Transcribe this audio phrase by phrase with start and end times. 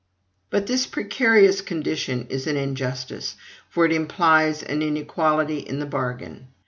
[0.49, 3.35] But this precarious condition is an injustice,
[3.69, 6.47] for it implies an inequality in the bargain.